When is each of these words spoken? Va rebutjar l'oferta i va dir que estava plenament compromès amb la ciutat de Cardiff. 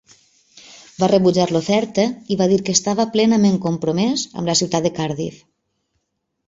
Va 1.01 1.09
rebutjar 1.11 1.45
l'oferta 1.51 2.05
i 2.35 2.39
va 2.41 2.47
dir 2.55 2.57
que 2.69 2.75
estava 2.79 3.07
plenament 3.17 3.63
compromès 3.69 4.27
amb 4.33 4.53
la 4.53 4.59
ciutat 4.63 4.89
de 4.89 4.97
Cardiff. 5.01 5.45